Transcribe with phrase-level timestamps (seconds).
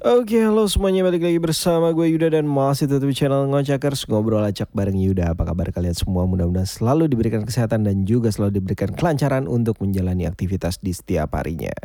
[0.00, 1.04] Oke, halo semuanya.
[1.04, 5.36] Balik lagi bersama gue Yuda dan masih tetap di channel Ngocakers Ngobrol acak bareng Yuda.
[5.36, 6.24] Apa kabar kalian semua?
[6.24, 11.76] Mudah-mudahan selalu diberikan kesehatan dan juga selalu diberikan kelancaran untuk menjalani aktivitas di setiap harinya.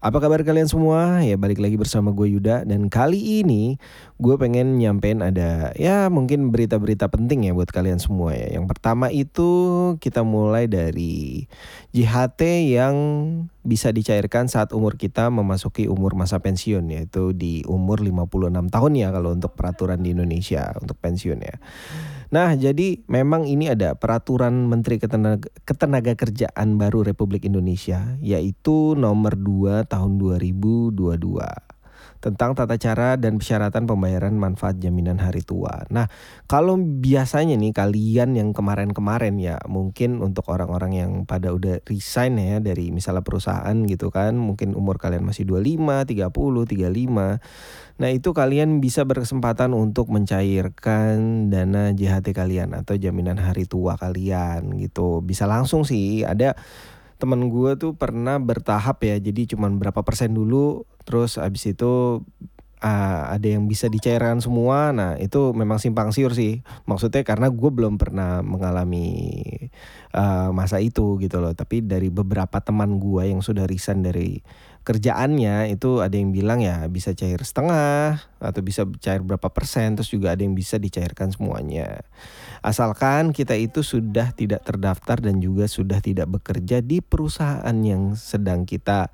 [0.00, 1.20] Apa kabar kalian semua?
[1.20, 2.64] Ya balik lagi bersama gue Yuda.
[2.64, 3.76] Dan kali ini
[4.20, 9.08] gue pengen nyampein ada ya mungkin berita-berita penting ya buat kalian semua ya Yang pertama
[9.08, 9.50] itu
[9.96, 11.48] kita mulai dari
[11.96, 12.94] JHT yang
[13.64, 19.08] bisa dicairkan saat umur kita memasuki umur masa pensiun yaitu di umur 56 tahun ya
[19.08, 21.56] kalau untuk peraturan di Indonesia untuk pensiun ya.
[22.30, 29.34] Nah, jadi memang ini ada peraturan Menteri Ketenaga, Ketenaga Kerjaan baru Republik Indonesia yaitu nomor
[29.34, 31.69] 2 tahun 2022
[32.20, 35.88] tentang tata cara dan persyaratan pembayaran manfaat jaminan hari tua.
[35.88, 36.04] Nah,
[36.44, 42.60] kalau biasanya nih kalian yang kemarin-kemarin ya mungkin untuk orang-orang yang pada udah resign ya
[42.60, 46.28] dari misalnya perusahaan gitu kan, mungkin umur kalian masih 25, 30,
[46.68, 47.40] 35.
[48.00, 54.76] Nah, itu kalian bisa berkesempatan untuk mencairkan dana JHT kalian atau jaminan hari tua kalian
[54.76, 55.24] gitu.
[55.24, 56.52] Bisa langsung sih ada
[57.20, 62.24] temen gue tuh pernah bertahap ya jadi cuman berapa persen dulu terus abis itu
[62.80, 64.90] uh, ada yang bisa dicairkan semua.
[64.90, 66.64] Nah itu memang simpang siur sih.
[66.88, 69.36] Maksudnya karena gue belum pernah mengalami
[70.16, 71.52] uh, masa itu gitu loh.
[71.52, 74.40] Tapi dari beberapa teman gue yang sudah resign dari
[74.80, 80.08] kerjaannya itu ada yang bilang ya bisa cair setengah atau bisa cair berapa persen terus
[80.08, 82.02] juga ada yang bisa dicairkan semuanya.
[82.64, 88.64] Asalkan kita itu sudah tidak terdaftar dan juga sudah tidak bekerja di perusahaan yang sedang
[88.64, 89.12] kita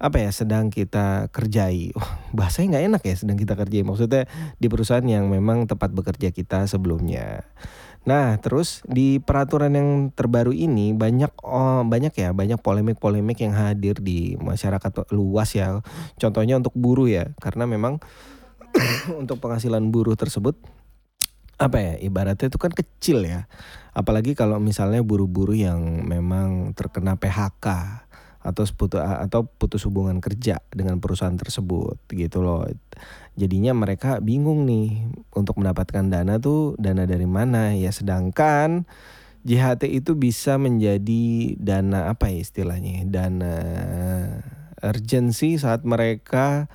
[0.00, 1.92] apa ya sedang kita kerjai.
[1.92, 3.84] Oh, bahasanya nggak enak ya sedang kita kerjai.
[3.84, 4.24] Maksudnya
[4.56, 7.44] di perusahaan yang memang tempat bekerja kita sebelumnya
[8.00, 14.00] Nah, terus di peraturan yang terbaru ini banyak oh, banyak ya, banyak polemik-polemik yang hadir
[14.00, 15.84] di masyarakat luas ya.
[16.16, 18.00] Contohnya untuk buruh ya, karena memang
[19.20, 20.56] untuk penghasilan buruh tersebut
[21.60, 23.44] apa ya ibaratnya itu kan kecil ya
[23.92, 27.66] apalagi kalau misalnya buruh-buruh yang memang terkena PHK
[28.40, 32.64] atau putus atau putus hubungan kerja dengan perusahaan tersebut gitu loh.
[33.36, 35.04] Jadinya mereka bingung nih
[35.36, 38.88] untuk mendapatkan dana tuh dana dari mana ya sedangkan
[39.40, 43.56] JHT itu bisa menjadi dana apa ya istilahnya dana
[44.84, 46.68] urgency saat mereka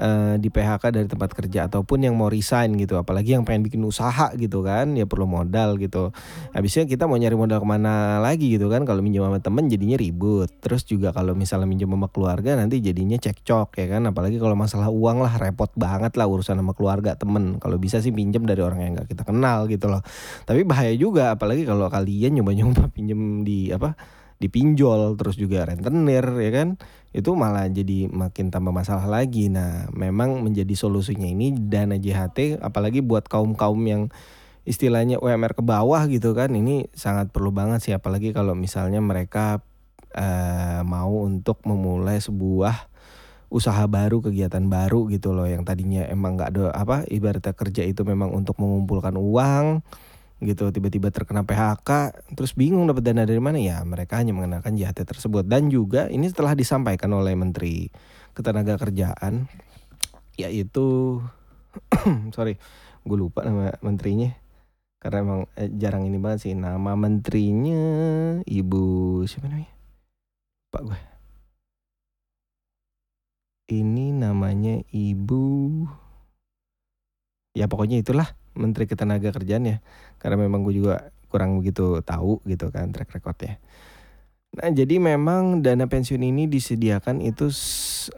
[0.00, 3.84] uh, di PHK dari tempat kerja ataupun yang mau resign gitu apalagi yang pengen bikin
[3.84, 6.10] usaha gitu kan ya perlu modal gitu.
[6.56, 10.00] Habisnya kita mau nyari modal ke mana lagi gitu kan kalau minjem sama temen jadinya
[10.00, 10.48] ribut.
[10.64, 14.08] Terus juga kalau misalnya minjem sama keluarga nanti jadinya cekcok ya kan?
[14.08, 17.60] Apalagi kalau masalah uang lah repot banget lah urusan sama keluarga temen.
[17.60, 20.00] Kalau bisa sih pinjem dari orang yang gak kita kenal gitu loh.
[20.48, 26.50] Tapi bahaya juga apalagi kalau kalian nyoba-nyoba pinjem di apa dipinjol terus juga rentenir ya
[26.50, 26.68] kan?
[27.12, 29.52] Itu malah jadi makin tambah masalah lagi.
[29.52, 34.08] Nah memang menjadi solusinya ini dana JHT apalagi buat kaum kaum yang
[34.64, 37.92] istilahnya UMR ke bawah gitu kan ini sangat perlu banget sih.
[37.92, 39.60] Apalagi kalau misalnya mereka
[40.16, 42.88] uh, mau untuk memulai sebuah
[43.50, 45.44] usaha baru kegiatan baru gitu loh.
[45.44, 49.84] Yang tadinya emang nggak ada apa ibaratnya kerja itu memang untuk mengumpulkan uang
[50.40, 55.04] gitu tiba-tiba terkena PHK terus bingung dapat dana dari mana ya mereka hanya mengenakan JHT
[55.04, 55.44] tersebut.
[55.44, 57.92] Dan juga ini telah disampaikan oleh Menteri
[58.32, 59.44] Ketenaga Kerjaan
[60.40, 61.20] yaitu
[62.36, 62.56] sorry
[63.04, 64.32] gue lupa nama menterinya
[65.00, 67.82] karena emang eh, jarang ini banget sih nama menterinya
[68.44, 68.84] ibu
[69.24, 69.72] siapa namanya?
[70.72, 71.00] Pak gue
[73.70, 75.86] ini namanya ibu
[77.54, 79.76] ya pokoknya itulah Menteri Ketenaga Kerjaan ya
[80.18, 83.62] karena memang gue juga kurang begitu tahu gitu kan track recordnya.
[84.50, 87.54] Nah jadi memang dana pensiun ini disediakan itu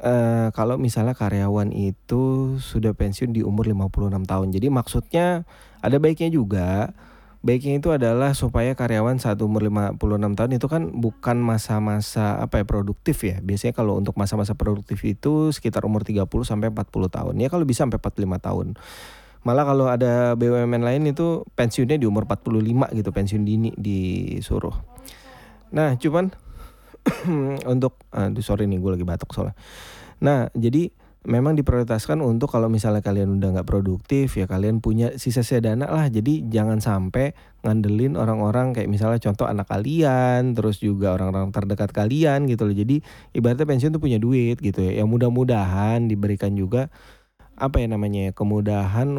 [0.00, 4.48] uh, kalau misalnya karyawan itu sudah pensiun di umur 56 tahun.
[4.48, 5.44] Jadi maksudnya
[5.84, 6.96] ada baiknya juga.
[7.42, 9.98] Baiknya itu adalah supaya karyawan saat umur 56
[10.38, 13.42] tahun itu kan bukan masa-masa apa ya produktif ya.
[13.42, 17.34] Biasanya kalau untuk masa-masa produktif itu sekitar umur 30 sampai 40 tahun.
[17.42, 18.66] Ya kalau bisa sampai 45 tahun.
[19.42, 24.74] Malah kalau ada BUMN lain itu pensiunnya di umur 45 gitu, pensiun dini disuruh.
[25.74, 26.30] Nah, cuman
[27.72, 29.58] untuk aduh sorry nih gue lagi batuk soalnya.
[30.22, 35.62] Nah, jadi memang diprioritaskan untuk kalau misalnya kalian udah nggak produktif ya kalian punya sisa-sisa
[35.62, 41.54] dana lah jadi jangan sampai ngandelin orang-orang kayak misalnya contoh anak kalian terus juga orang-orang
[41.54, 42.98] terdekat kalian gitu loh jadi
[43.38, 46.90] ibaratnya pensiun tuh punya duit gitu ya yang mudah-mudahan diberikan juga
[47.62, 49.14] apa ya namanya kemudahan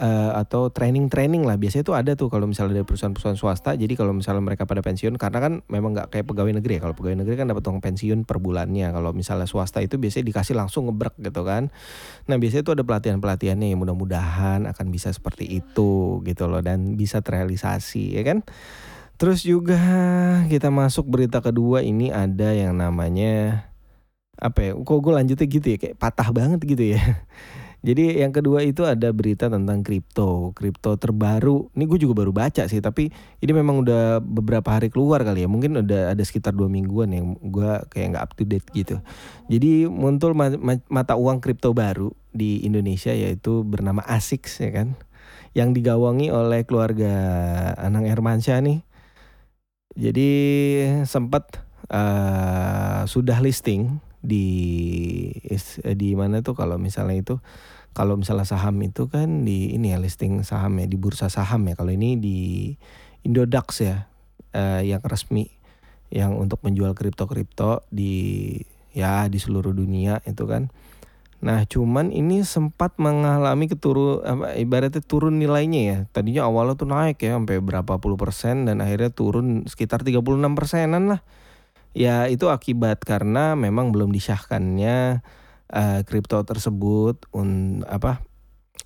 [0.00, 1.60] uh, atau training-training lah.
[1.60, 3.76] Biasanya itu ada tuh kalau misalnya dari perusahaan-perusahaan swasta.
[3.76, 6.88] Jadi kalau misalnya mereka pada pensiun karena kan memang nggak kayak pegawai negeri ya.
[6.88, 8.90] Kalau pegawai negeri kan dapat uang pensiun per bulannya.
[8.90, 11.68] Kalau misalnya swasta itu biasanya dikasih langsung ngebrek gitu kan.
[12.26, 16.64] Nah biasanya itu ada pelatihan-pelatihannya yang mudah-mudahan akan bisa seperti itu gitu loh.
[16.64, 18.42] Dan bisa terrealisasi ya kan?
[19.20, 19.78] Terus juga
[20.48, 21.84] kita masuk berita kedua.
[21.84, 23.68] Ini ada yang namanya
[24.40, 27.02] apa ya kok gue lanjutnya gitu ya kayak patah banget gitu ya
[27.80, 31.72] jadi yang kedua itu ada berita tentang kripto, kripto terbaru.
[31.72, 33.08] Ini gue juga baru baca sih, tapi
[33.40, 35.48] ini memang udah beberapa hari keluar kali ya.
[35.48, 39.00] Mungkin udah ada sekitar dua mingguan yang gue kayak nggak up to date gitu.
[39.48, 40.36] Jadi muncul
[40.92, 44.88] mata uang kripto baru di Indonesia yaitu bernama ASICS ya kan,
[45.56, 47.12] yang digawangi oleh keluarga
[47.80, 48.84] Anang Hermansyah nih.
[49.96, 50.30] Jadi
[51.08, 54.46] sempat uh, sudah listing di
[55.96, 57.34] di mana tuh kalau misalnya itu
[57.90, 61.74] kalau misalnya saham itu kan di ini ya listing saham ya di bursa saham ya.
[61.74, 62.38] Kalau ini di
[63.26, 64.06] Indodax ya
[64.54, 65.50] eh, yang resmi
[66.10, 68.54] yang untuk menjual kripto-kripto di
[68.90, 70.70] ya di seluruh dunia itu kan.
[71.40, 75.98] Nah, cuman ini sempat mengalami keturun apa ibaratnya turun nilainya ya.
[76.12, 80.20] Tadinya awalnya tuh naik ya sampai berapa puluh persen dan akhirnya turun sekitar 36
[80.52, 81.20] persenan lah.
[81.90, 85.26] Ya, itu akibat karena memang belum disahkannya
[85.70, 88.26] Eh, kripto uh, tersebut un, apa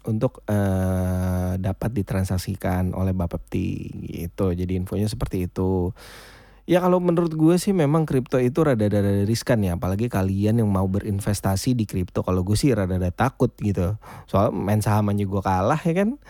[0.05, 4.53] untuk uh, dapat ditransaksikan oleh Bapepti gitu.
[4.53, 5.97] Jadi infonya seperti itu.
[6.69, 10.85] Ya kalau menurut gue sih memang kripto itu rada-rada riskan ya, apalagi kalian yang mau
[10.85, 12.21] berinvestasi di kripto.
[12.21, 13.97] Kalau gue sih rada-rada takut gitu.
[14.29, 16.21] Soal main saham aja gue kalah ya kan.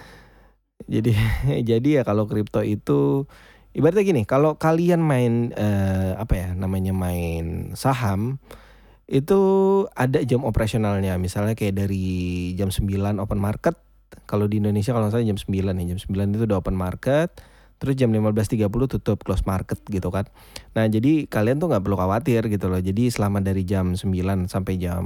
[0.87, 1.19] Jadi
[1.75, 3.27] jadi ya kalau kripto itu
[3.75, 8.39] ibaratnya gini, kalau kalian main uh, apa ya namanya main saham
[9.05, 9.41] itu
[9.93, 11.21] ada jam operasionalnya.
[11.21, 13.77] Misalnya kayak dari jam 9 open market
[14.25, 17.35] kalau di Indonesia kalau saya jam 9 ya jam 9 itu udah open market
[17.83, 20.25] terus jam 15.30 tutup close market gitu kan.
[20.73, 22.81] Nah jadi kalian tuh nggak perlu khawatir gitu loh.
[22.81, 25.05] Jadi selama dari jam 9 sampai jam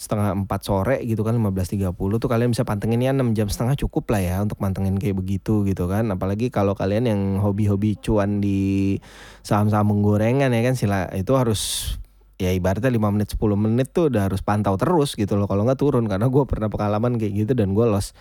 [0.00, 4.08] setengah 4 sore gitu kan 15.30 tuh kalian bisa pantengin ya 6 jam setengah cukup
[4.16, 6.08] lah ya untuk mantengin kayak begitu gitu kan.
[6.08, 8.96] Apalagi kalau kalian yang hobi-hobi cuan di
[9.44, 11.92] saham-saham gorengan ya kan sila itu harus
[12.40, 15.44] ya ibaratnya 5 menit 10 menit tuh udah harus pantau terus gitu loh.
[15.44, 18.16] Kalau nggak turun karena gue pernah pengalaman kayak gitu dan gue lost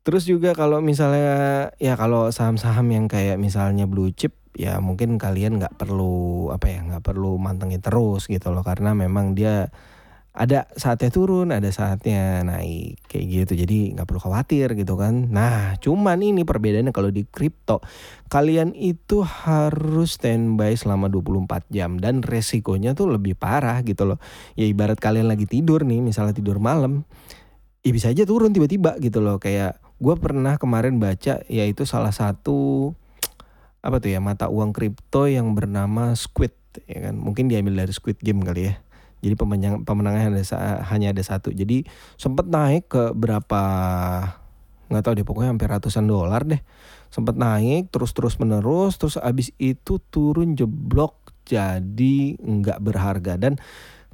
[0.00, 5.60] terus juga kalau misalnya ya kalau saham-saham yang kayak misalnya blue chip ya mungkin kalian
[5.60, 8.64] nggak perlu apa ya nggak perlu mantengin terus gitu loh.
[8.64, 9.68] Karena memang dia
[10.30, 13.52] ada saatnya turun, ada saatnya naik kayak gitu.
[13.66, 15.26] Jadi nggak perlu khawatir gitu kan.
[15.26, 17.82] Nah, cuman ini perbedaannya kalau di kripto,
[18.30, 24.22] kalian itu harus standby selama 24 jam dan resikonya tuh lebih parah gitu loh.
[24.54, 27.02] Ya ibarat kalian lagi tidur nih, misalnya tidur malam,
[27.82, 29.42] ya bisa aja turun tiba-tiba gitu loh.
[29.42, 32.94] Kayak gue pernah kemarin baca yaitu salah satu
[33.86, 36.54] apa tuh ya mata uang kripto yang bernama Squid
[36.86, 37.18] ya kan.
[37.18, 38.78] Mungkin diambil dari Squid Game kali ya
[39.20, 40.44] jadi pemenang pemenangnya hanya,
[40.88, 41.52] hanya ada satu.
[41.52, 41.84] Jadi
[42.16, 43.62] sempat naik ke berapa
[44.90, 46.60] nggak tahu deh pokoknya hampir ratusan dolar deh.
[47.12, 53.58] Sempat naik terus terus menerus terus abis itu turun jeblok jadi nggak berharga dan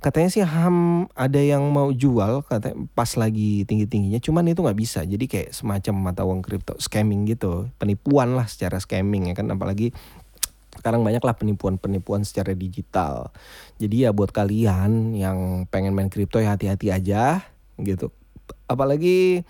[0.00, 4.78] katanya sih ham ada yang mau jual katanya pas lagi tinggi tingginya cuman itu nggak
[4.78, 9.48] bisa jadi kayak semacam mata uang kripto scamming gitu penipuan lah secara scamming ya kan
[9.48, 9.96] apalagi
[10.86, 13.34] sekarang banyaklah penipuan-penipuan secara digital.
[13.82, 17.42] Jadi ya buat kalian yang pengen main kripto ya hati-hati aja
[17.82, 18.14] gitu.
[18.70, 19.42] Apalagi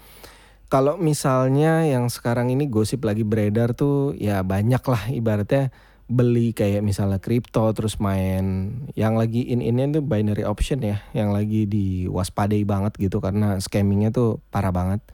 [0.72, 5.68] kalau misalnya yang sekarang ini gosip lagi beredar tuh ya banyak lah ibaratnya
[6.08, 11.36] beli kayak misalnya kripto terus main yang lagi in ini tuh binary option ya yang
[11.36, 15.04] lagi diwaspadai banget gitu karena scammingnya tuh parah banget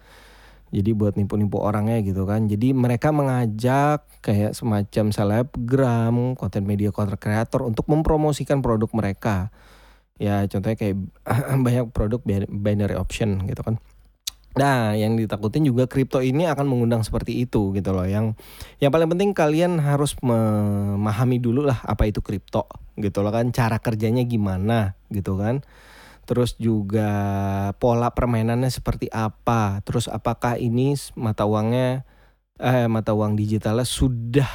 [0.72, 2.48] jadi buat nipu-nipu orangnya gitu kan.
[2.48, 9.52] Jadi mereka mengajak kayak semacam selebgram, konten media content creator untuk mempromosikan produk mereka.
[10.16, 10.96] Ya contohnya kayak
[11.68, 13.76] banyak produk binary option gitu kan.
[14.52, 18.04] Nah, yang ditakutin juga kripto ini akan mengundang seperti itu gitu loh.
[18.04, 18.36] Yang
[18.80, 23.76] yang paling penting kalian harus memahami dulu lah apa itu kripto gitu loh kan, cara
[23.76, 25.64] kerjanya gimana gitu kan
[26.22, 27.10] terus juga
[27.76, 32.06] pola permainannya seperti apa, terus apakah ini mata uangnya
[32.62, 34.48] eh mata uang digitalnya sudah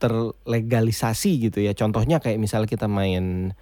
[0.00, 1.76] terlegalisasi gitu ya.
[1.76, 3.52] Contohnya kayak misalnya kita main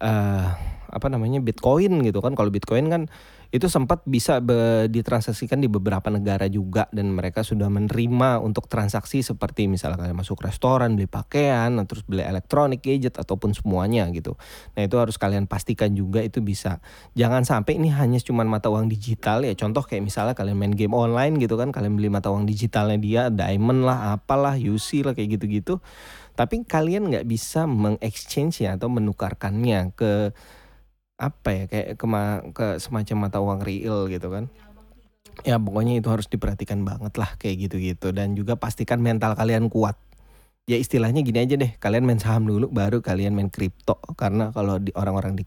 [0.00, 0.48] uh,
[0.90, 2.34] apa namanya Bitcoin gitu kan.
[2.34, 3.02] Kalau Bitcoin kan
[3.50, 9.26] itu sempat bisa be, ditransaksikan di beberapa negara juga dan mereka sudah menerima untuk transaksi
[9.26, 14.38] seperti misalnya kalian masuk restoran, beli pakaian, terus beli elektronik, gadget ataupun semuanya gitu.
[14.78, 16.78] Nah, itu harus kalian pastikan juga itu bisa.
[17.18, 19.54] Jangan sampai ini hanya cuma mata uang digital ya.
[19.58, 23.22] Contoh kayak misalnya kalian main game online gitu kan, kalian beli mata uang digitalnya dia,
[23.34, 25.82] diamond lah, apalah, UC lah kayak gitu-gitu.
[26.40, 30.32] Tapi kalian nggak bisa mengexchange ya atau menukarkannya ke
[31.20, 32.06] apa ya kayak ke,
[32.56, 34.48] ke semacam mata uang real gitu kan.
[35.44, 38.16] Ya pokoknya itu harus diperhatikan banget lah kayak gitu-gitu.
[38.16, 40.00] Dan juga pastikan mental kalian kuat.
[40.64, 44.00] Ya istilahnya gini aja deh kalian main saham dulu baru kalian main kripto.
[44.16, 45.44] Karena kalau di orang-orang di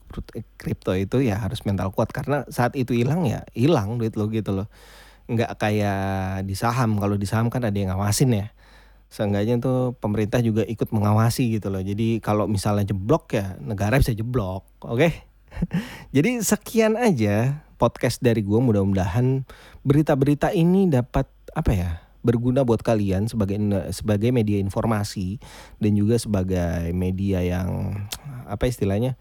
[0.61, 2.13] kripto itu ya harus mental kuat.
[2.13, 4.69] Karena saat itu hilang ya hilang duit lo gitu loh.
[5.25, 7.01] Nggak kayak di saham.
[7.01, 8.53] Kalau di saham kan ada yang ngawasin ya
[9.13, 14.09] seenggaknya tuh pemerintah juga ikut mengawasi gitu loh jadi kalau misalnya jeblok ya negara bisa
[14.17, 15.29] jeblok oke okay?
[16.15, 18.59] Jadi sekian aja podcast dari gue.
[18.59, 19.45] Mudah-mudahan
[19.85, 21.91] berita-berita ini dapat apa ya
[22.23, 23.59] berguna buat kalian sebagai
[23.91, 25.43] sebagai media informasi
[25.83, 27.99] dan juga sebagai media yang
[28.47, 29.19] apa istilahnya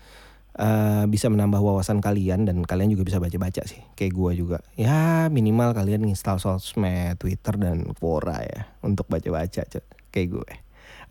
[0.59, 5.29] uh, bisa menambah wawasan kalian dan kalian juga bisa baca-baca sih kayak gue juga ya
[5.33, 9.65] minimal kalian install sosmed Twitter dan Quora ya untuk baca-baca
[10.13, 10.53] kayak gue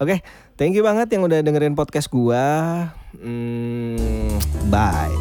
[0.01, 0.19] Oke, okay,
[0.57, 2.89] thank you banget yang udah dengerin podcast gua.
[3.13, 4.41] Hmm,
[4.73, 5.13] bye.